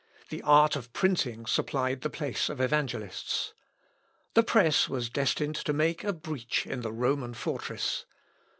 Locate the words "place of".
2.09-2.59